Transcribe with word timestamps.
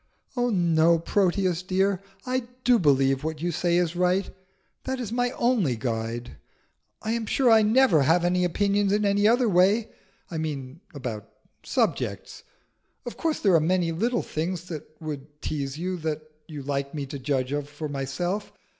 "Oh 0.35 0.49
no, 0.49 0.97
Proteus, 0.97 1.61
dear. 1.61 2.01
I 2.25 2.47
do 2.63 2.79
believe 2.79 3.23
what 3.23 3.39
you 3.39 3.51
say 3.51 3.77
is 3.77 3.95
right. 3.95 4.31
That 4.85 4.99
is 4.99 5.11
my 5.11 5.29
only 5.33 5.75
guide. 5.75 6.37
I 7.03 7.11
am 7.11 7.27
sure 7.27 7.51
I 7.51 7.61
never 7.61 8.01
have 8.01 8.25
any 8.25 8.43
opinions 8.43 8.91
in 8.91 9.05
any 9.05 9.27
other 9.27 9.47
way: 9.47 9.89
I 10.31 10.39
mean 10.39 10.81
about 10.95 11.29
subjects. 11.61 12.41
Of 13.05 13.15
course 13.15 13.41
there 13.41 13.53
are 13.53 13.59
many 13.59 13.91
little 13.91 14.23
things 14.23 14.63
that 14.69 14.87
would 14.99 15.39
tease 15.39 15.77
you, 15.77 15.97
that 15.97 16.23
you 16.47 16.63
like 16.63 16.95
me 16.95 17.05
to 17.05 17.19
judge 17.19 17.51
of 17.51 17.69
for 17.69 17.87
myself. 17.87 18.51